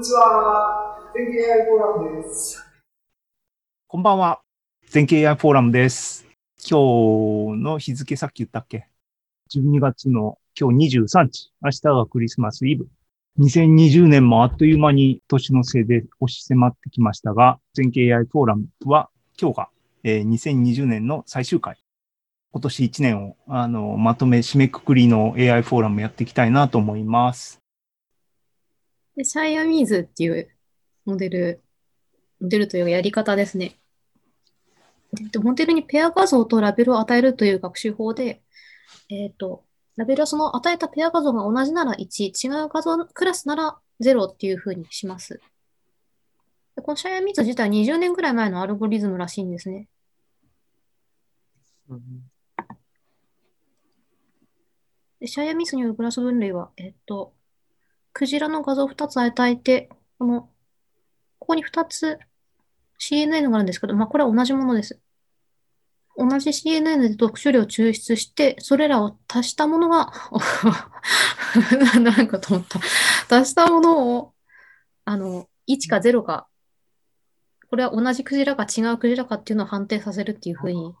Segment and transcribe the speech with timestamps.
[0.00, 0.96] にちは。
[1.14, 2.64] 全経 AI フォーラムです。
[3.86, 4.40] こんばんは。
[4.88, 6.26] 全経 AI フォーラムです。
[6.58, 8.88] 今日の日付さっき言ったっけ
[9.54, 11.52] ?12 月の今日23日。
[11.60, 12.88] 明日がクリスマスイブ。
[13.40, 19.68] 2020年もあっという間に年のせいで押し迫ってきましたが、全経 AI フォーラムは今日が、
[20.02, 21.76] えー2020年の最終回。
[22.52, 27.60] 今年1年をあのまとめ締めくくりの AI フォーラムやっていきたいなと思います。
[29.20, 30.48] で、シャイアミーズっていう
[31.04, 31.62] モデル、
[32.40, 33.76] モデルというかやり方ですね。
[35.42, 38.40] モデルにペア画像とラベルを与えるという学習法で、
[39.10, 39.62] えっと、
[39.96, 45.38] ラベルはその与えたペア画像が同じなら1、違う画像クラスなら0っていうふうにします。
[46.74, 49.86] でこのシャイアミーズ自体20年ぐらい前のアルゴリズムらしいんですね。
[55.20, 57.34] で、シャイアミスによるクラス分類は、えっと、
[58.12, 60.42] クジラの画像を2つ与えて、この、
[61.38, 62.18] ここに2つ
[63.00, 65.00] CNN があるんですけど、まあ、これは同じものです。
[66.16, 70.12] 同じ CNN で読書量を抽出して、それらを足したものが、
[72.00, 72.78] なんかと思った。
[73.40, 74.34] 足したものを、
[75.04, 76.48] あの、1か0か、
[77.70, 80.94] これは同じクジラか違うクジラかっていうのを判定させるっていうふうに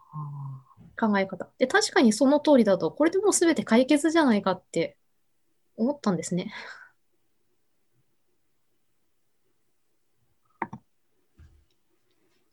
[0.98, 1.48] 考え方。
[1.58, 4.96] で、確かにその通りだと、これでもう全て解決じゃないかって
[5.76, 6.52] 思ったんですね。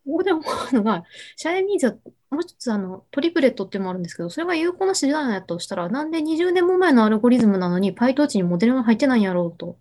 [0.08, 0.42] ここで思
[0.72, 1.04] うのが、
[1.36, 1.94] シャイミーズは
[2.32, 9.78] もう一つあのトリプレットってもあるんですけど、それが有効な手段やとしたら、なんで20年も前のアルゴリズムなのに PyTorch にモデルが入ってないんやろうと。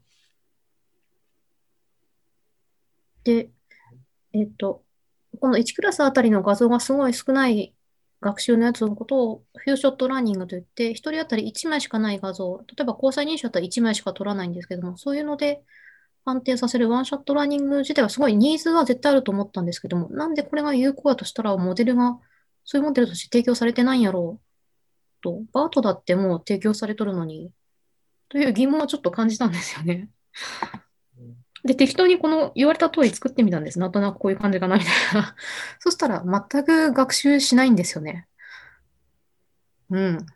[3.25, 3.51] で、
[4.33, 4.83] えっと、
[5.41, 7.75] この1クラスあたりの画像がすごい少ない
[8.21, 15.63] 学習のやつのことを few-shot learning といって、1人当たり1枚しかない画像、例えば虹彩認証だったら1枚しか取らないんですけども、そういうので
[16.27, 22.19] 判定させる one-shot learning 自体はすごいニーズは絶対あると思ったんですけども、なんでこれが有効だとしたらモデルが、
[22.65, 27.53] そういうモデルとして提供されてないんやろうと、 BERT だってもう提供されとるのに、
[28.29, 30.11] という疑問はちょっと感じたんですよね。
[31.63, 33.79] で、適当にこの言われた通り作ってみたんです。
[33.79, 35.37] なんとなくこういう感じかなみたいな。
[35.79, 38.27] そしたら全く学習しないんですよね。
[39.91, 40.27] うん。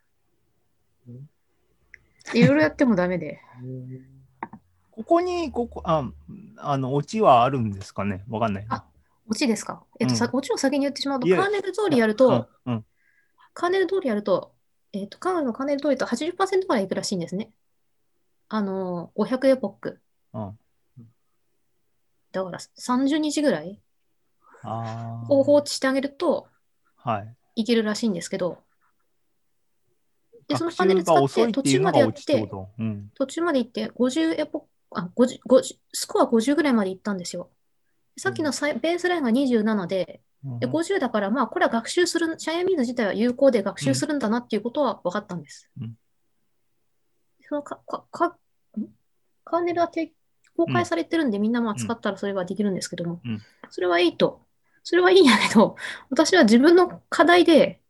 [2.33, 3.41] いろいろやってもダメで。
[5.01, 6.11] ここに、ここ、あ、
[6.59, 8.23] あの、オチはあるんですかね？
[8.29, 8.77] わかんないな。
[8.77, 8.85] あ
[9.31, 9.83] オチですか？
[9.99, 12.85] えっと、さうオチを先に言ってしまうと、いやカーネル通りやると、うん、うん。
[13.55, 14.53] カーネル通りやると、
[14.93, 17.51] えっと、カーネルのカーネル通りと80%ぐらいいくらしいんですね。
[18.51, 20.01] あの、500エポック。
[20.35, 20.59] うん
[22.33, 23.81] だから30日ぐらい
[24.63, 26.47] あを放置してあげると
[27.03, 27.11] あ。
[27.13, 27.37] はい。
[27.57, 28.59] いけるらしいんですけど、
[30.47, 32.69] で、その学パネル使って途中までやってこ、と。
[32.79, 33.11] うん。
[33.15, 37.51] 途中まで行って50エポあ50 50スコア50ぐらいまで行ったんですよ。
[38.17, 45.71] さっきのサイベースラインが27で、でうん50だから、まあ、これは学習する、シャイアミーズ自体は有効で学習するんだなっていうことは分かったんです。
[45.81, 45.95] うん
[47.51, 48.37] そのかかかん？
[49.45, 50.13] カーネルは提
[50.57, 54.41] 公開されてるんで、みんなまあ使ったらそれはできるんですけども、うんそれはいいと。
[54.83, 55.77] それはいいんやけど、
[56.11, 57.81] 私は自分の課題で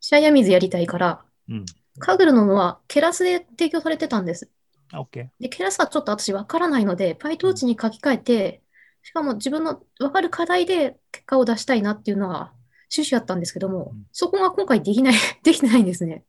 [0.00, 1.66] シャイアミーズやりたいから、うん。
[2.00, 4.50] カグルのはケラスで提供されてたんです。
[4.94, 8.62] オッケで、ケラスはちょっと私わからないので、PyTorch に書き換えて、
[9.02, 12.52] しかも自分のわかる課題で結果を出したいなっていうのが
[12.92, 16.24] 趣旨だったんですけどもうん、そこが今回できない、 できてないんですね。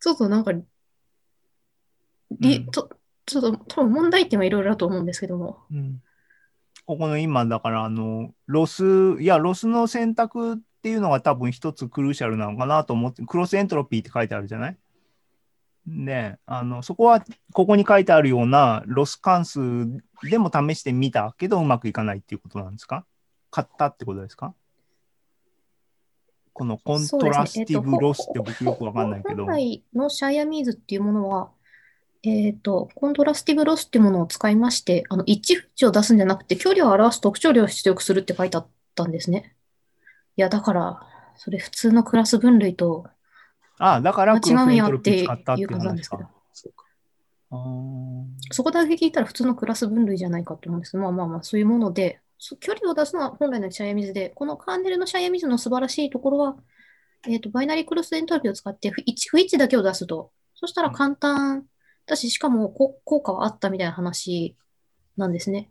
[0.00, 0.62] ちょっとなんか、り
[2.30, 2.88] うんと
[3.26, 5.58] ちょっと多分問題点はいろいろだと思うんですけども。
[5.70, 5.76] ー。
[5.76, 6.02] うん。
[6.84, 8.84] ここの今、だから、あの、 loss、
[9.20, 14.78] いや、ロスの選択っていうのが多分一つ crucial なのかなと思って、 cross entropy って書いてあるじゃない？
[15.86, 19.58] で、あの、そこは、ここに書いてあるようなロス関数
[20.22, 23.04] でも試してみたけど、うまくいかないっていうことなんですか？
[23.50, 24.54] 買ったってことですか？
[26.52, 29.44] この contrastive loss って僕よくわかんないけど。
[29.44, 31.50] 本来の Siamese っていうものは、
[32.22, 39.56] えっと、 contrastive loss っていうものを使いまして、あの一致不一致を出すんじゃなくて、距離を表す特徴量を出力するって書いてあったんですね。
[40.36, 41.00] いや、だから、
[41.36, 43.06] それ普通のクラス分類と
[43.82, 46.30] ああ、だから cross entropy 違うんや使ったっていうす話けどか。
[48.52, 56.56] そこだけ聞いたら普通のクラス分類じゃないかと思うんですけど、まあまあまあ、そういうもので、そ距離を出すのは本来の Siamese で、このカーネルの Siamese の素晴らしいところは、
[57.28, 60.30] えっと、 binary cross entropy を使って不一致不一致だけを出すと。
[60.54, 61.64] そしたら簡単
[62.06, 64.56] だし、しかもこ効果はあったみたいな話
[65.16, 65.70] なんですね。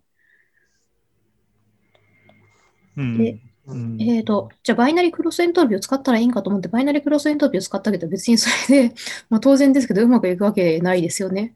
[2.98, 3.40] うんで
[3.72, 8.96] うんえっと、じゃあ binary cross entropy を使ったらいいんかと思って、 binary cross entropy を使ったけど、別にそれで、
[9.30, 11.56] まあ当然ですけど、うまくいくわけないですよね。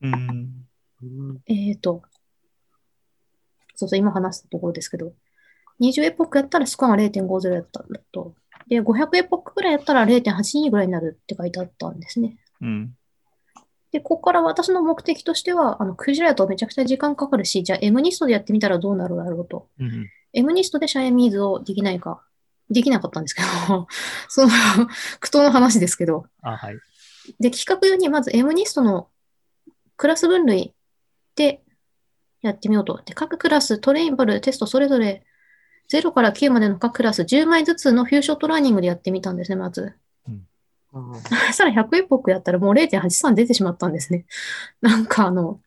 [0.00, 0.66] うん
[1.46, 2.02] えっと、
[3.74, 5.12] そうそう、今話したところですけど、
[5.80, 8.34] 20エポックやったらスコアが0.50やったんだと。
[8.68, 12.36] で、500エポックぐらいやったら0.82ぐらいになるって書いてあったんですね。
[12.60, 12.94] うん。
[13.90, 19.68] で、ここから私の目的としては、あの、クジラやとめちゃくちゃ時間かかるし、じゃあ M ニストでやってみたらどうなるだろうと。
[19.78, 20.08] うん。
[20.32, 22.22] M ニストでシャイアミーズをできないか。
[22.70, 23.86] できなかったんですけど、
[24.28, 24.48] その
[25.20, 26.26] 苦闘の話ですけど。
[26.40, 26.78] あ、はい。
[27.38, 29.08] で、企画用にまず M ニストの
[29.96, 30.74] クラス分類
[31.36, 31.62] で
[32.40, 33.00] やってみようと。
[33.04, 35.24] で、各クラス、 train val、test それぞれ
[35.90, 39.94] 0から9までの各クラス10枚ずつの few-shot learning でやってみたんですね、まず。
[40.26, 40.46] うん
[41.24, 44.26] そしたら100 epoch やったらもう0.83出てしまったんですね。
[44.82, 45.60] なんかあの、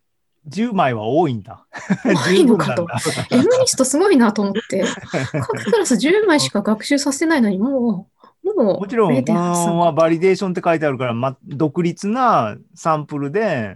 [0.49, 1.65] 10枚は多いんだ。
[2.03, 4.83] 多いのかと十分なんだ M ニストすごいなと思って、
[5.31, 8.09] 各クラス10枚しか学習させてないのに、も
[8.43, 13.75] う、もうもちろん、こ0.83のは validation って書いてあるから、ま、独立なサンプルで、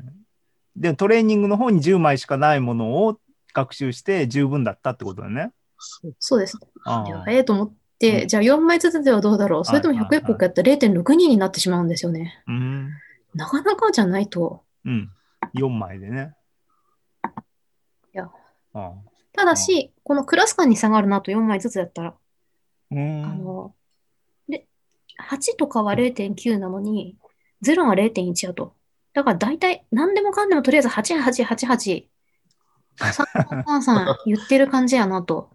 [0.75, 3.18] で、トレーニングの方に10枚しかないものを
[3.54, 5.51] 学習して十分だったってことだね。
[6.19, 6.57] そうです。
[7.27, 9.66] ええと思って、うんじゃあ4枚ずつではどうだろう？
[9.66, 12.42] それとも100はいはいエポックやったら0.62になってしまうんですよね。
[12.48, 12.89] うん。
[13.33, 14.63] なかなかじゃないと。
[14.86, 15.12] うん。
[15.54, 16.33] 4枚でね。
[18.74, 22.16] ただし、このクラス間に差があるなと4枚ずつやったら、
[22.92, 23.25] うん。
[23.25, 23.74] あの、
[24.48, 24.68] で、
[25.30, 27.18] 8とかは0.9なのに、
[27.63, 28.75] 0が0.1やと。
[29.13, 32.07] だから大体、何でもかんでもとりあえず8888、
[32.98, 35.50] 3333言ってる感じやなと。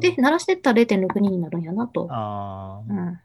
[0.00, 2.02] で、鳴らしてったら0.62になるんやなと。
[2.02, 3.20] うん。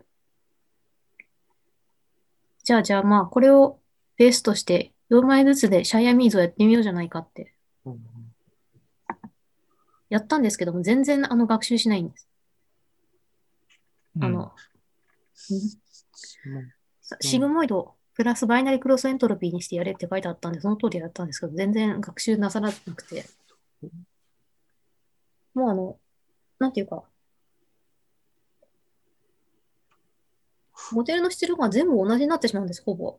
[2.64, 3.80] じゃあ、じゃあまあ、これを
[4.18, 7.53] ベースとして、4枚ずつでシャイアミーズをやってみようじゃないかって、
[10.14, 12.30] やったんですけども、全然あの学習しないんです。
[14.22, 14.54] あの、
[17.02, 23.26] さシグモイドプラスバイナリクロスエントロピーにしてやれって書いてあったんで、その通りやったんですけど、全然学習なさらなくて。
[25.56, 25.98] もうあの、
[26.60, 27.04] なんていうか、
[30.92, 33.18] モデルの出力が全部同じになってしまうんです、ほぼ。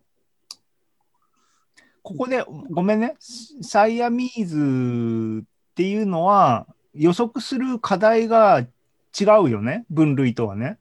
[2.05, 3.17] ここで、ごめんね。
[3.63, 9.85] サイアミーズっていうのは予測する課題が違うよね。
[9.91, 10.79] 分類とはね。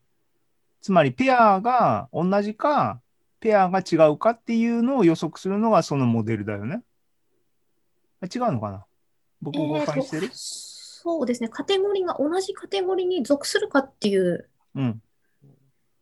[0.81, 2.99] つまりペアが同じか、
[3.39, 6.81] ペアが違うかっていうのを予測するのがそのモデルだよね。
[8.21, 8.85] あ違うのかな？
[9.41, 15.01] 僕誤解してる、そうですね、カテゴリーが同じカテゴリーに属するかっていう、うん。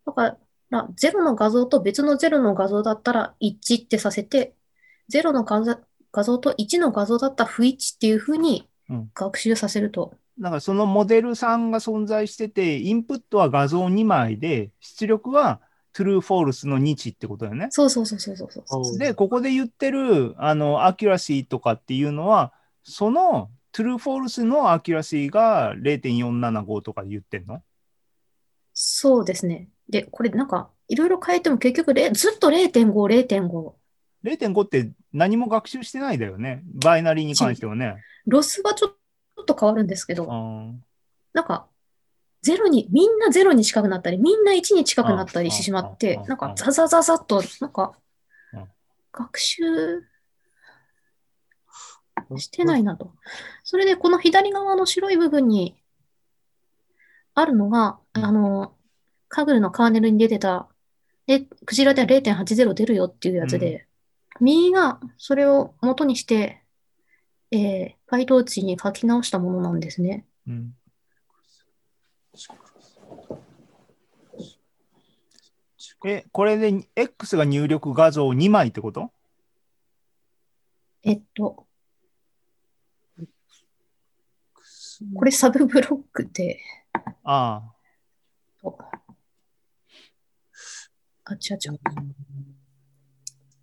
[0.06, 0.38] だか
[0.69, 4.54] ら、0の画像と別の0の画像だったら一致ってさせて、
[5.12, 5.64] 0の画
[6.24, 8.70] 像と1の画像だったら不一致っていうふうにうん
[9.14, 10.14] 学習させると。
[10.40, 15.62] だからそのモデルさんが存在してて、インプットは画像2枚で、出力は
[15.94, 17.68] true, false の日ってことだよね。
[17.70, 18.98] そうそうそうそうそうそう。
[18.98, 22.54] で、ここで言ってる、あの、 accuracy とかっていうのは、
[22.84, 27.62] その true, false の accuracy が0.475とかで言ってんの？
[28.74, 29.68] そうですね。
[29.90, 33.74] で、これなんか、いろいろ変えても結局れずっと0.5、0.5。
[34.24, 36.63] ?0.5 って何も学習してないだよね。
[36.66, 38.04] バイナリーに関してはね。
[38.25, 40.72] ロスがちょっと変わるんですけど、あ
[41.34, 41.68] なんか、
[42.42, 47.94] ゼロに、みんなゼロに近くなったり、みんな1に近くなったりしてしまってなんかあザザザザっと、なんか
[48.54, 48.68] うん、
[49.12, 49.63] 学習
[52.38, 53.14] してないなと。
[53.64, 55.76] それで、この左側の白い部分に
[57.33, 58.76] あるのが、うんあの、
[59.28, 60.68] カグルのカーネルに出てた、
[61.28, 63.88] で、クジラでは0.80出るよっていうやつで、
[64.42, 66.64] 右がそれを元にして、
[67.52, 70.26] えー、PyTorch に書き直したものなんですね。
[70.48, 70.76] うん
[76.04, 79.12] え、これで X が入力画像2枚ってこと？
[81.04, 81.68] えっと、
[85.16, 86.60] これサブブロックで、
[87.24, 87.62] あ
[88.60, 88.78] と
[91.26, 91.80] あ、違う違う。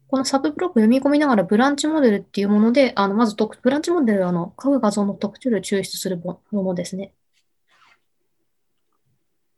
[0.08, 7.12] このサブブロック読み込みながらブランチモデルっていうもので、あの、まず特ブランチモデルはあの、各画像の特徴量を抽出するもものですね。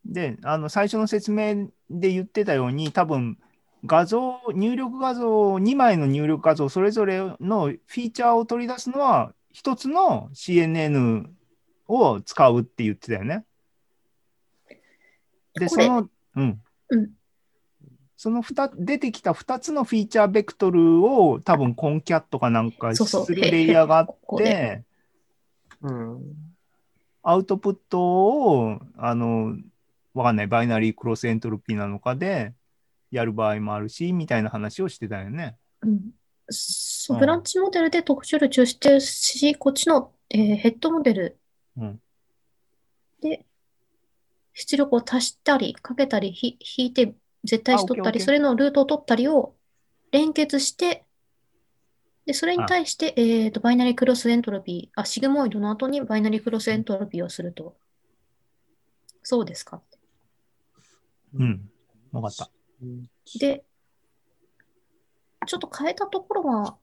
[0.05, 3.39] で、あの、最初の説明で言ってたように、多分、
[3.87, 11.27] 画像、入力画像、2枚の入力画像、それぞれのフィーチャーを取り出すのは、一つの CNN
[11.87, 13.45] を使うって言ってたよね。
[15.55, 16.61] で、その、うん。
[16.89, 17.20] うん
[18.23, 18.43] その
[18.77, 24.83] 出てきた2つのフィーチャーベクトルを多分コンキャットかなんかするレイヤーがあって、
[25.81, 26.21] うん。
[27.23, 29.57] アウトプットを、あの、
[30.13, 32.53] わかんない、バイナリークロスエントロピーなのかで
[33.11, 35.57] やる場合もあるし、みたいな話をしてたよね。
[35.81, 36.11] うん。
[36.51, 41.39] そう、うんブランチモデルで特徴量抽出し、こっちの、えー head model
[41.79, 42.01] うん。
[43.23, 43.47] で
[44.53, 49.55] 出力を足したり、かけたり、ひ引いて絶対値取ったり、それのルートを取ったりを
[50.13, 51.05] 連結して、
[52.27, 57.77] で、それに対して、えーと、 binary cross entropy、あ、 sigmoid の後に binary cross entropy をすると。
[59.23, 59.81] そうですか？
[61.35, 61.71] うん。
[62.13, 62.51] わかった。
[63.39, 63.65] で、
[65.47, 66.77] ちょっと変えたところは、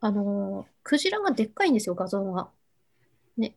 [0.00, 2.48] あのークジラがでっかいんですよ、画像が。
[3.36, 3.54] ね。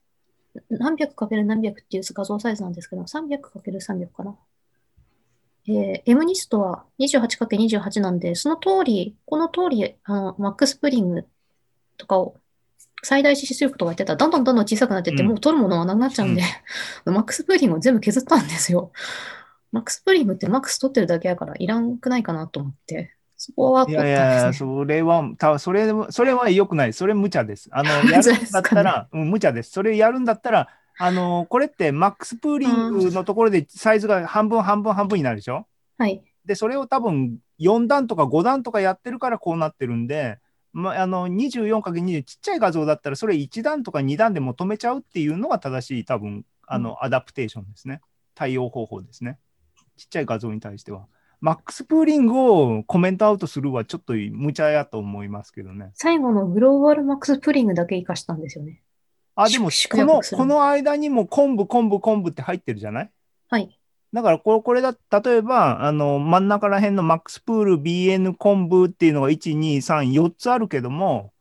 [0.70, 4.38] 何百かける何百っていう画像サイズなんですけど、300かける300かな。
[5.68, 11.26] えー、M ニストは 28×28 なんで、その通り、この通り、あの、マックスプリング
[11.98, 12.36] とかを
[13.04, 16.44] 最大出力とか言ってたら、どんどんどんどん小さくなってって、うんもう取るものがなくなっちゃうんで、
[17.06, 18.92] max pooling を全部削ったんですよ。
[19.72, 24.54] max pooling ってマックス取ってるだけやからいらんくないかなと思って、そこはい凝ったんやいやいや。
[24.54, 26.94] それは、たそれ、それは良くない。
[26.94, 27.70] それ無茶です。
[27.72, 29.72] あの、 やるんだったら、うん、無茶です。
[29.72, 30.68] それやるんだったら、
[31.04, 35.66] あの、これって max pooling のところでサイズが半分半分半分になるでしょ？
[35.98, 36.22] はい。
[36.46, 40.40] で、それを多分4段とか5段とかやってるからこうなってるんで、
[40.74, 48.02] まあ、あの 24×20 ちっちゃい画像だったらそれ1段とか2段でも止めちゃうっていうのが正しい多分あの adaptation ですね。
[48.36, 49.38] 対応方法ですね。
[49.98, 51.08] ちっちゃい画像に対しては。
[51.42, 55.90] マックスプーリングをコメントアウトするはちょっと無茶やと思いますけどね。
[55.96, 58.82] 最後のグローバルマックスプリングだけ活かしたんですよね。
[59.36, 63.12] あ、でも縮このこの間にも昆布昆布昆布って入ってるじゃない？
[63.50, 63.78] はい。
[64.14, 71.32] だからこれ、これだ、例えば、あの、真ん中ら辺のマックスプール、BN 昆布っていうのが1、2、3、4つあるけども、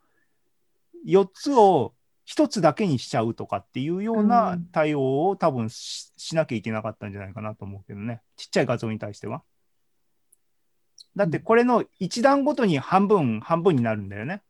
[1.04, 1.94] 4つを
[2.28, 8.20] 1つだけにしちゃうとかっていうよううなん対応を多分ししなきゃいけなかったんじゃないかなと思うけどね。
[8.37, 9.42] ちっちゃい画像に対しては。
[11.16, 14.42] だってこれの1段ごとに半分、半分になるんだよね。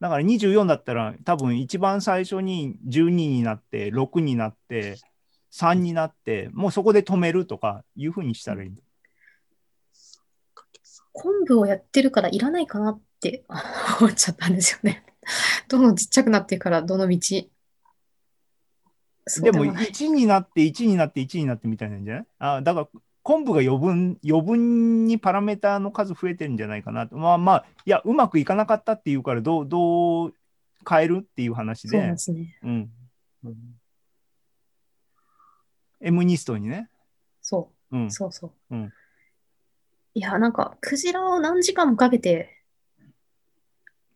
[0.00, 4.98] だから24だったら多分一番最初に12になって、6になって、
[5.52, 8.72] 3になって、もうそこで止めるとかいうふうにしたらいい。
[11.12, 13.44] 昆布をやってるからいらないかなって
[14.00, 15.04] 思っちゃったんですよね。
[15.68, 17.18] どんどんちっちゃくなってから、どの道？
[19.40, 22.26] でもない1になって、1になって、1になってみたいなんじゃない？
[22.38, 22.88] あだから
[23.24, 27.16] 昆布が余分、余分にパラメーターの数増えてるんじゃないかなと。
[27.16, 30.34] まあまあ、いや、うまくいかなかったっていうから、どう、どう
[30.88, 32.58] 変えるっていう話でそうで、すね。
[32.62, 32.90] うん。
[36.02, 36.90] M ニストにね。
[37.40, 38.00] そうう。
[38.02, 38.10] ん。
[38.12, 38.52] そうそう。
[38.70, 38.92] うん
[40.16, 42.63] いや、なんか、クジラを何時間もかけて、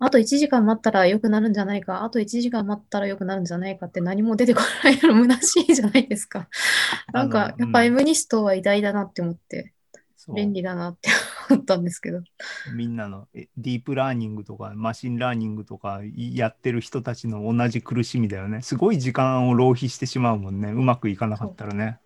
[0.00, 6.48] あと1時間待ったら良くなるんじゃないか、あと1時間待ったら良くなるんじゃないかって何も出てこないの虚しいじゃないですか。
[7.12, 9.74] なんあか、のやっぱうん M ニストは偉大だなって思って、
[10.16, 11.10] そう便利だなって
[11.50, 12.22] 思ったんですけど。
[12.66, 18.62] みんなのえディープラーニングとか machine learning とかいやってる人たちの同じ苦しみだよね。
[18.62, 20.70] すごい時間を浪費してしまうもんね。
[20.72, 22.00] うまくいかなかったらね。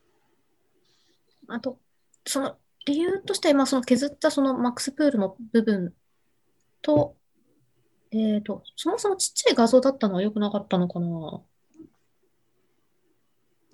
[1.48, 1.80] あと、
[2.26, 5.94] その理由として、まあ、その削ったその max pool の部分
[6.82, 7.16] と、
[8.14, 11.40] えっと、そもそもちっちゃい画像だったのは良くなかったのかな？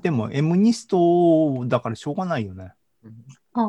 [0.00, 2.73] でも M ニストだからしょうがないよね。
[3.52, 3.66] あ、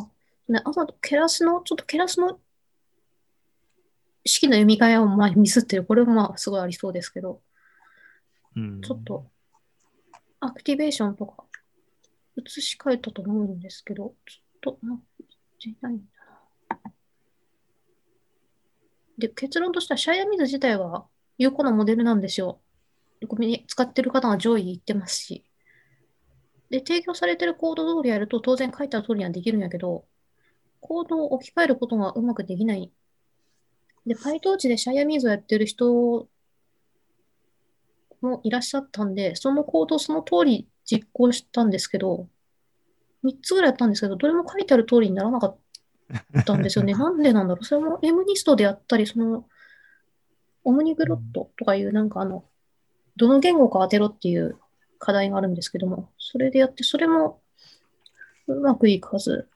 [0.48, 2.40] ね、あと、ケラスの、ちょっとケラスの
[4.24, 5.86] 式の読み替えをまあミスってる。
[5.86, 7.42] これもまあすごいありそうですけど、
[8.56, 9.26] うん、ちょっと、
[10.40, 11.46] アクティベーションとか、
[12.36, 15.00] 移し替えたと思うんですけど、ちょっと、なっ
[15.60, 16.04] てないんだ
[16.70, 16.92] な。
[19.20, 21.06] で、結論としては、シャイアミズ自体は
[21.38, 22.60] 有効なモデルなんですよ。
[23.68, 25.44] 使ってる方が上位に行ってますし。
[26.70, 30.06] で、提供されてるコード通りやると、当然書いた通りにはできるんやけど、
[30.80, 32.92] コードを置き換えることがうまくできない。
[34.06, 36.30] で、PyTorch でシャイアミズをやってる人
[38.22, 42.28] もいらっしゃったんで、そのコードをその通り実行したんですけど、
[43.24, 45.58] 3つぐらいやったんですけど、どれも書いてある通りにならなかっ
[46.46, 46.94] たんですよね。
[46.96, 47.66] なんでなんだろう。
[47.66, 49.46] それも M ニストでやったり、その、
[50.64, 52.44] オムニグロットとかいう、なんかあの、
[53.16, 54.58] どの言語か当てろっていう
[54.98, 57.42] 課題があるんですけども、それでやって、それも
[58.48, 59.48] うまくいかず、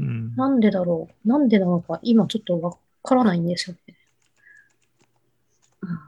[0.00, 1.28] うんなんでだろう。
[1.28, 3.96] なんでなのか、今ちょっとわからないんですよね。
[5.82, 5.98] うん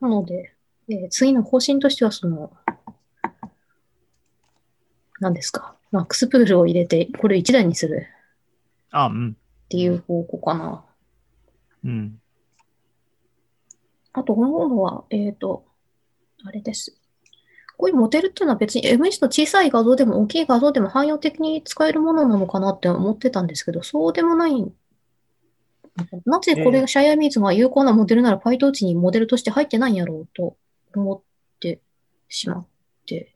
[0.00, 0.54] なので、
[0.88, 2.52] えー次の方針としては、その、
[5.20, 5.76] 何ですか。
[5.90, 8.06] マックスプールを入れて、これ1台にする
[8.94, 9.36] あ、うん。
[9.36, 10.84] っていう方向かな。
[11.84, 12.20] うん。
[14.12, 15.64] あと、思うのは、えっ、と、
[16.44, 16.96] あれです。
[17.76, 24.72] こういうモデルっていうのは別に MS の小さい画像でも大きい画像でも汎用的に使えるものなのかなって思ってたんですけど、そうでもない
[26.24, 30.56] なぜこれがシャイアミーズが有効なモデルなら PyTorch にモデルとして入ってないんやろうと
[30.94, 31.20] 思っ
[31.58, 31.80] て
[32.28, 32.66] しまっ
[33.06, 33.34] て。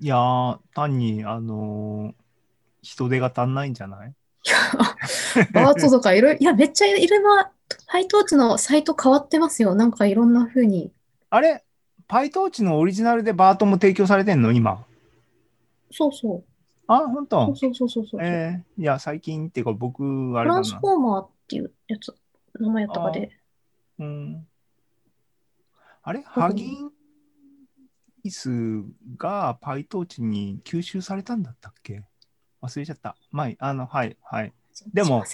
[0.00, 2.22] いやー、単に、あのー
[2.84, 4.12] 人手が足んないんじゃない？
[5.52, 7.46] バートとかいろいろ、いや、めっちゃいろいろ、
[7.92, 9.74] PyTorch のサイト変わってますよ。
[9.74, 10.92] なんかいろんな風に。
[11.30, 11.64] あれ
[12.08, 14.52] ?PyTorch のオリジナルでバートも提供されてんの？
[14.52, 14.84] 今。
[15.90, 16.44] そうそう。
[16.88, 17.54] あ、本当？
[17.54, 18.20] そうそうそうそう。
[18.22, 20.02] えーいや、最近っていうか僕、
[20.38, 20.74] あれだなトランス。
[20.76, 22.14] フォーマーっていうやつ、
[22.58, 23.30] 名前やったかで。
[23.98, 24.46] うん、
[26.02, 26.22] あれ？
[26.22, 26.90] ハギン
[28.24, 28.50] イス
[29.16, 32.04] が PyTorch に吸収されたんだったっけ？
[32.62, 33.16] 忘れちゃった。
[33.30, 34.52] まあ、あの、はい、はい。
[34.92, 35.24] でも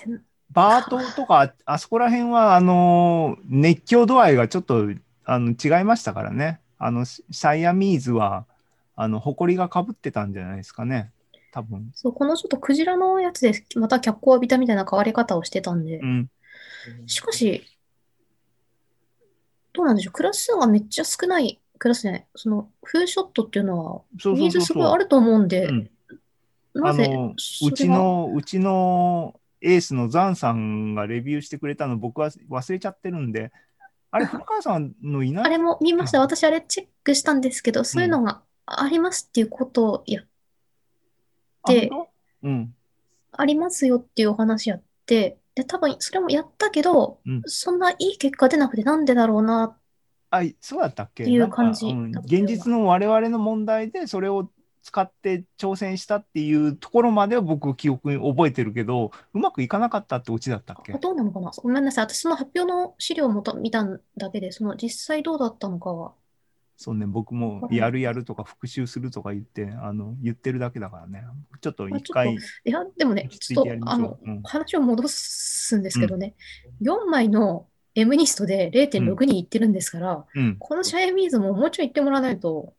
[0.51, 4.89] バートとか、あそこら辺は、あのー熱狂度合いがちょっと
[5.25, 6.61] あの違いましたからね。
[6.79, 8.47] あの、シャイアミーズは、
[8.97, 11.13] あの、埃がかぶってたんじゃないですかね。
[11.53, 11.91] 多分。
[11.95, 16.07] そう、このちょっとクジラのやつでまた脚光を浴びたみたいな変わり方をしてたんでう。
[16.07, 16.31] ん。
[17.07, 17.65] しかし、
[19.73, 20.13] どうなんでしょう。
[20.13, 24.51] クラス数がめっちゃ少ない、クラスじゃない、その、フーショットっていうのは、ニー。
[24.51, 25.91] ズすごいあると思うんで、うん
[26.85, 33.53] あの、そうちの、うちのエースのザンさんがレビューしてくれたの僕は忘れちゃってるんで、
[34.11, 35.45] あれ、古川さんのいない？
[35.45, 36.21] あれも見ました。
[36.21, 40.23] 私あれチェックしたんですけど、そういうのがありますっていうことをや、
[41.67, 42.07] であ本
[42.43, 42.49] 当？
[42.49, 42.75] うん。
[43.33, 49.77] ありますよっていうお話やって、で、多分それもやったけど、うんそんないい結果出なくてなんでだろうな。
[50.31, 54.51] あ、そうだったっけっていうなんか感じうん現実の我々の問題でそれを
[54.89, 60.95] 使って挑戦したっていうところまでは僕記憶に覚えてるけど、うまくいかなかったってオチだったっけ？
[60.95, 62.05] どうなのかなごめんなさい。
[62.05, 63.85] 私その発表の資料をもと見た
[64.17, 66.13] だけで、その実際どうだったのかは。
[66.79, 71.25] そうね、僕もやるやるとか復習するとか言って、あの、言ってるだけだからね。
[71.61, 76.35] ちょっと一回、いや、でもね、落ちょってと、あの、うん話を戻すんですけどね、
[76.81, 77.67] 4枚の
[77.97, 80.57] M ニストで0.6にいってるんですから、うん。
[80.57, 82.75] このシャイアミーズももうちょい言ってもらわないと、ど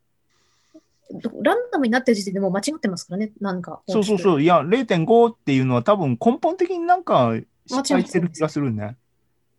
[1.42, 3.82] ランダムになってる時点でもう間違ってますからね、なんか。
[3.88, 4.42] そうそうそう。
[4.42, 7.34] いや、0.5っていうのは多分根本的になんか
[7.66, 8.98] 失間違敗ってるしてる気がするね。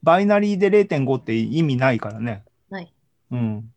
[0.02, 2.44] バイナリーで0.5って意味ないからね。
[2.70, 2.92] ない。
[3.32, 3.72] うん。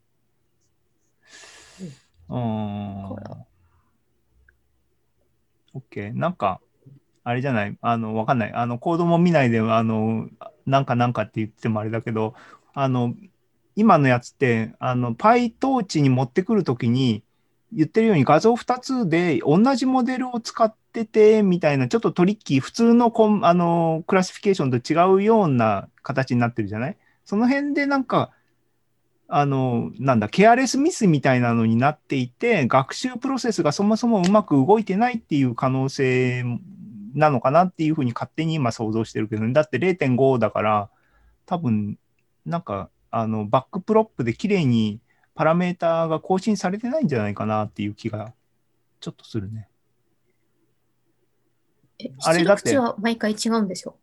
[2.30, 3.06] うん。
[3.10, 3.46] これは
[5.76, 6.16] OK。
[6.16, 6.62] なんか、
[7.24, 8.54] あれじゃない、あの、わかんない。
[8.54, 10.30] あの、コードも見ないで、あの、
[10.66, 12.36] なんかなんかって言ってもあれだけど、
[12.74, 13.16] あの、
[13.76, 17.24] 今のやつって、あの、PyTorch に持ってくるときに、
[17.76, 26.98] 言ってるように画像2つで同じモデルを使ってて、みたいな、ちょっとトリッキー、普通のコンあのクラシフィケーションと違うような形になってるじゃない？
[27.26, 28.32] その辺でなんか、
[29.28, 36.44] あの、なんだ、ケアレスミスみたいなのになっていて、学習プロセスがそもそもうまく動いてないっていう可能性
[37.16, 40.90] なのかなっていうふうに勝手に今想像してるけど、ね、だって0.5だから、
[41.46, 41.98] 多分、
[42.46, 45.00] なんか、あの、 backprop で綺麗に
[45.36, 48.34] パラメーターが更新されてないんじゃないかなっていう気が
[49.00, 49.68] ちょっとするね。
[52.00, 53.96] えあれだって出力値は毎回違うんですよ。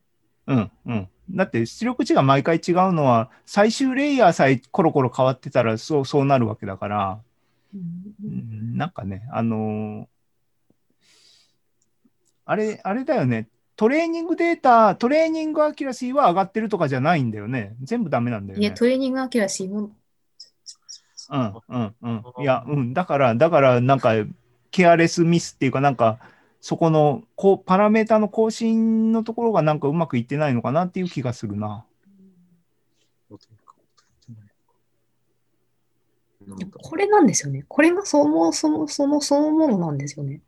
[0.46, 1.08] うん、うん。
[1.30, 7.20] だって出力値が毎回違うのは、最終レイヤーさえコロコロ変わってたらそうそうなるわけだから、
[7.74, 10.06] うんなんかね、あのー
[12.46, 13.48] あれ、あれだよね。
[13.76, 17.76] トレーニングデータ、 training accuracy は上がってるとかじゃないんだよね。
[17.80, 18.76] 全部ダメなんだよいや、ね。
[18.76, 19.92] training accuracy も、
[21.30, 22.24] うん、うん、うん。
[22.42, 22.92] いや、うん。
[22.92, 24.14] だから、だから、なんか、
[24.70, 26.18] ケアレスミスっていうか、なんか、
[26.60, 31.84] そこの、こう、パラメータの更新のところがなんかうまくいってないのかなっていう気がするな。
[36.82, 37.64] これなんですよね。
[37.68, 40.40] これがそもそもそのそのものなんですよね。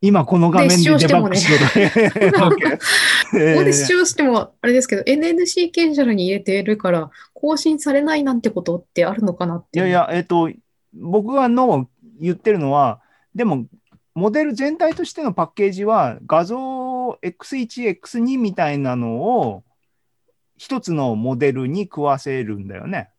[0.00, 2.76] 今この画面でで視聴してもねデバッグしろと。
[3.30, 9.88] ここで視聴してもあれですけど、NNC ケンシャルに入れているから、更新されないなんてことってあるのかなっていう。
[9.88, 10.50] いやいや、えっ、と、
[10.94, 11.88] 僕がの
[12.20, 13.00] 言ってるのは、
[13.34, 13.66] でも、
[14.14, 19.64] モデル全体としてのパッケージは、画像 X1、X2 みたいなのを、
[20.56, 23.10] 一つのモデルに食わせるんだよね。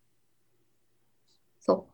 [1.59, 1.93] そう。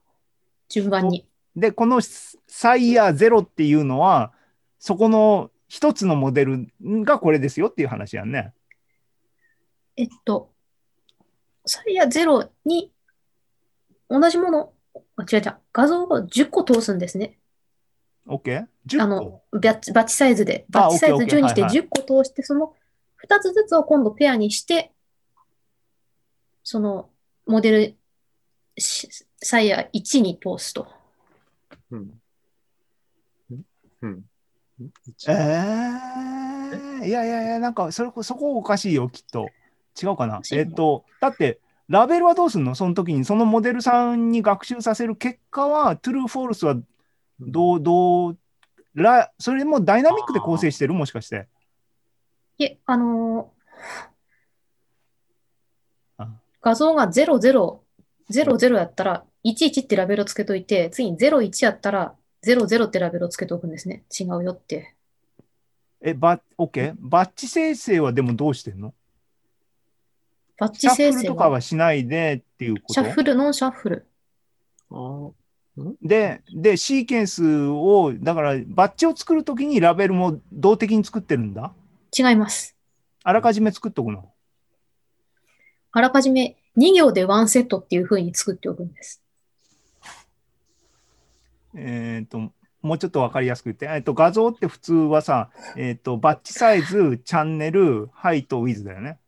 [0.69, 1.27] 順番に。
[1.55, 1.99] で、この
[2.47, 4.31] サイヤゼロっていうのは、
[4.79, 6.67] そこの一つのモデル
[7.03, 8.53] がこれですよっていう話やんね。
[9.97, 10.51] えっと、
[11.65, 12.91] サイヤ0に
[14.07, 14.73] 同じもの、
[15.15, 17.39] あ、違う違う、画像を10個通すんですね。
[18.27, 18.67] OK?
[18.85, 20.67] 10個あの、バッチ、バッチサイズで。
[20.69, 22.75] バッチサイズ OK OK 10にしてはいはい10個通して、その
[23.27, 24.91] 2つずつを今度ペアにして、
[26.63, 27.09] その
[27.47, 27.97] モデル
[28.77, 29.09] し
[29.41, 30.87] サイヤ1に通すと。
[31.89, 32.21] うん。
[34.03, 34.23] うん。
[34.83, 34.91] うん
[35.27, 39.49] えー、ーいやいやいや、なんかそれこそこおかしいよ、きっと。
[40.01, 40.41] 違うかな？
[40.51, 42.75] えっ、と、だって、ラベルはどうすんの？
[42.75, 46.75] その時に、そのモデルさんに学習させる結果は、 true、false は
[47.39, 48.37] どう、どう、
[48.95, 50.93] らそれもダイナミックで構成してる？
[50.93, 51.47] もしかして。
[52.57, 56.29] いえ、あのーあ。
[56.61, 57.79] 画像が00、
[58.31, 64.03] 00やったら、11ってラベルをつけといて、次に01やったら、00ってラベルをつけておくんですね。
[64.17, 64.95] 違うよって。
[66.01, 68.93] え、バッ、オッケーバッチ生成はでもどうしてんの？
[70.59, 72.93] バッチシャッ生成フルとかは、はしないでっていうこと？
[72.93, 74.07] シャッフル、 non shuffle。
[74.91, 75.31] あー
[76.03, 81.73] で、で、シーケンスを、だから、バッチを作るときにラベルも動的に作ってるんだ？
[82.15, 82.75] 違います。
[83.23, 84.29] あらかじめ作っとくの？
[85.93, 89.22] あらかじめ2行でワンセットっていう風に作っておくんです。
[91.75, 99.19] えっ、と、もうちょっとわかりやすく言って、えっと、画像って普通はさ、えっ、と、バッチサイズ、チャンネル、ハイト、ウィズだよね。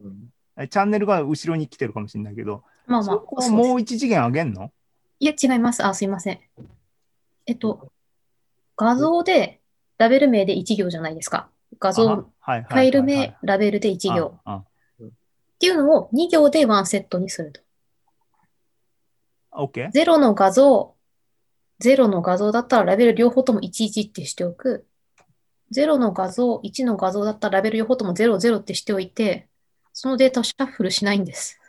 [0.00, 4.72] うんえチャンネルが後ろに来てるかもしれないけど、まあまあそこ、をもう一次元上げんの？
[5.20, 5.86] いや、違います。
[5.86, 6.40] あ、すいません。
[7.46, 7.92] えっと、
[8.76, 9.60] 画像で
[9.98, 11.48] ラベル名で1行じゃないですか。
[11.78, 14.40] 画像、あはいはいファイル名、ラベルで1行。
[14.44, 14.64] あ
[15.00, 15.08] っ
[15.58, 17.60] ていうのを2行でワンセットにすると。
[19.52, 19.90] あ、OK?
[19.92, 20.94] 0の画像、
[21.80, 24.86] 0の画像だったらラベル両方とも11ってしておく。
[25.72, 29.48] 0の画像、1の画像だったらラベル両方とも00ってしておいて、
[29.92, 31.60] そのデータをシャッフルしないんです。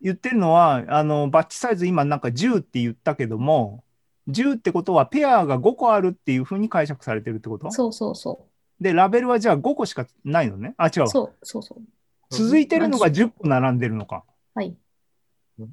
[0.00, 3.84] 言ってるのは、あの、バッチサイズ今なんか10って言ったけども、
[4.28, 7.70] 10ってことはペアが5個あるっていうふうに解釈されてるってこと？
[7.72, 8.46] そうそうそ
[8.80, 10.74] で、ラベルはじゃあ5個しかないのね？
[10.76, 11.08] あ、違う。
[11.08, 11.82] そうそうそう。
[12.30, 14.24] 続いてるのが10個並んでるのか。
[14.54, 14.76] はい。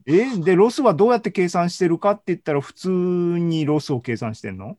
[0.05, 4.77] えで、ロスはどうやって計算してるかって言ったら、普通にロスを計算してんの？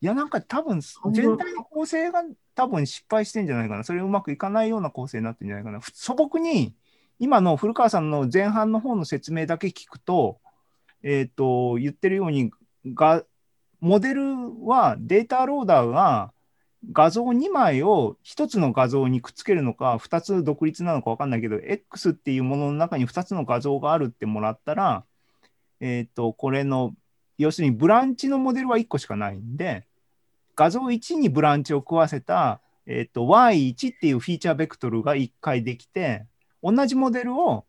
[0.00, 0.80] いや、なんか多分、
[1.12, 2.22] 全体の構成が
[2.54, 3.84] 多分失敗してんじゃないかな。
[3.84, 5.80] それうまくいかないような構成になってんじゃないかな。
[5.80, 6.74] ふ素朴に、
[7.18, 10.38] 今の古川さんの前半の方の説明だけ聞くと、
[11.02, 12.50] えっ、と、言ってるように、
[12.86, 13.24] が、
[13.80, 16.32] モデルは data loader が
[16.92, 25.04] 画像2枚を1つの画像にくっつけるのか、2つ独立なのか分かんないけど、X っていうものの中に2つの画像があるってもらったら、
[25.80, 26.94] えっ、と、これの、
[27.38, 29.86] 要するにブランチのモデルは1個しかないんで、
[30.54, 36.24] 画像1にブランチを食わせた、えっ、と、Y1 っていうフィーチャーベクトルが1回できて、
[36.62, 37.64] 同じモデルを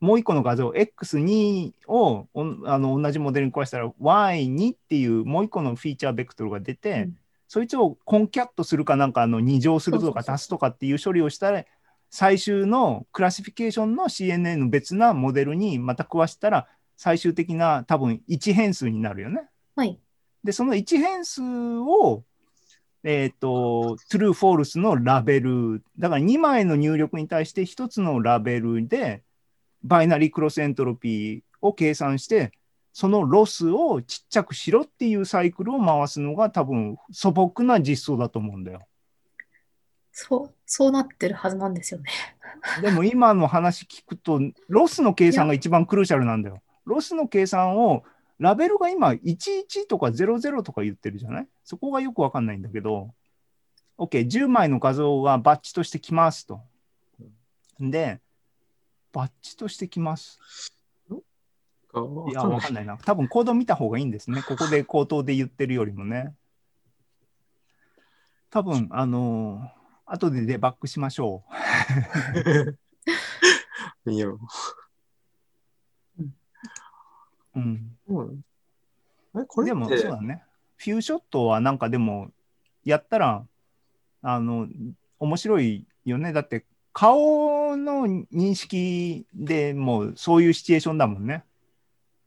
[0.00, 7.16] もう1個の画像 X2 をおあの同じモデルに食わせたら Y2 っていうもう1個のフィーチャーベクトルが出て、うん
[7.52, 11.66] そいつを concat するかなんかあの2乗するとか足すとかっていう処理をしたら
[12.08, 19.50] 最終の classification の CNN の別なモデルにまた食わしたら最終的な多分1変数になるよね。
[19.76, 20.00] はい。
[20.42, 22.24] で、その1変数を、
[23.04, 29.22] えっ、と、true, false のラベル、だから2枚の入力に対して1つのラベルで、
[29.82, 32.52] binary cross entropy を計算して、
[32.92, 38.86] そのロスをちっちゃくしろっていうサイクルを回すのが多分素朴な実装だと思うんだよ。
[40.12, 42.10] そう、そうなってるはずなんですよね。
[42.82, 46.60] でも今の話聞くと、ロスの計算が一番 crucial なんだよ。
[46.84, 48.04] ロスの計算を、
[48.38, 51.48] ラベルが今11とか00とか言ってるじゃない？
[51.64, 53.14] そこがよくわかんないんだけど、
[53.96, 56.60] OK、10枚の画像がバッチとしてきますと。
[57.80, 58.20] で、
[59.12, 60.38] バッチとしてきます。
[61.94, 62.98] あいや、わかんないな。
[62.98, 64.42] 多分コード見た方がいいんですね。
[64.42, 66.34] ここで口頭で言ってるよりもね。
[68.50, 71.44] 多分、あのー後でデバッグしましょ
[74.06, 74.38] いや、う。
[77.56, 77.96] うん。
[78.08, 78.44] うん。
[79.36, 80.42] え、これでも、そうだね。
[80.76, 82.30] フューショットはなんかでも、
[82.84, 83.46] やったら、
[84.20, 84.68] あの、
[85.18, 86.32] 面白いよね。
[86.32, 91.44] だって、顔の認識でもうそういうシチュエーションだもんね。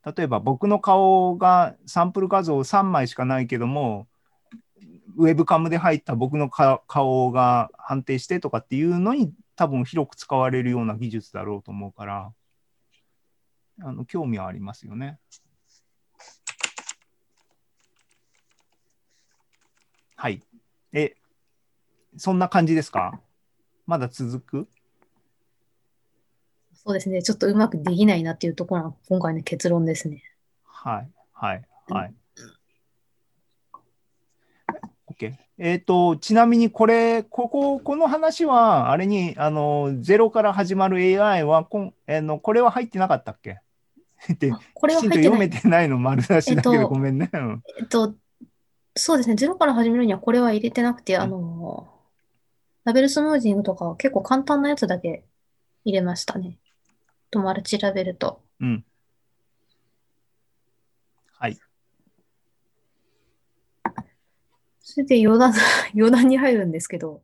[0.05, 4.07] 例えば僕の顔がサンプル画像3枚しかないけども、
[5.17, 12.33] ウェブカムで入った僕の顔が判定してとかっていうのに多分広く使われるような技術だろうと思うから、
[13.81, 15.17] あの興味はありますよね。
[20.15, 20.41] はい。
[20.93, 21.15] え、
[22.17, 23.19] そんな感じですか？
[23.85, 24.67] まだ続く？
[26.85, 27.23] そうですね。
[27.23, 30.21] ちょっとうまくできないなっていうところが今回の結論ですね。
[30.63, 32.13] はい、はい、はい。
[35.09, 35.33] OK。
[35.57, 43.59] えっ、ー、と、ちなみにこれ、ここ、この話は、あれに、あの、ゼロから始まる AI はこん、えー、のこれは入ってなかったっけ？
[44.31, 47.31] ってこれはきちんと読めてないの丸出しだけど、え、ごめんね。
[47.79, 48.13] えっと、
[48.95, 49.35] そうですね。
[49.35, 51.87] ゼロから始めるにはこれは入れてなくて、あの、
[52.83, 55.25] ラベルスムージングとか結構簡単なやつだけ
[55.83, 56.59] 入れましたね。
[57.31, 58.41] 友達調べると。
[58.59, 58.85] うん。
[61.37, 61.57] はい。
[64.79, 65.53] それで余談、
[65.95, 67.21] 余談に入るんですけど、